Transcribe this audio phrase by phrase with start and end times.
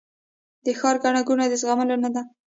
[0.65, 2.21] د ښار ګڼه ګوڼه د زغملو نه ده